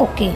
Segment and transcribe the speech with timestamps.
[0.00, 0.28] okay